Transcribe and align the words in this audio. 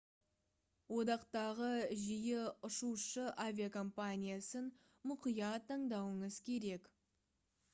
одақтағы 0.99 1.67
жиі 2.03 2.39
ұшушы 2.69 3.25
авиакомпаниясын 3.43 4.73
мұқият 5.13 5.69
таңдауыңыз 5.69 6.41
керек 6.49 6.91